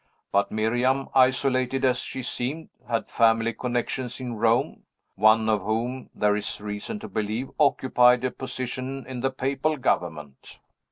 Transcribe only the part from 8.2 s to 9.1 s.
a position